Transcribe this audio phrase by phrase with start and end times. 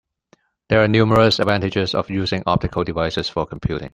[0.69, 3.89] There are numerous advantages of using optical devices for computing.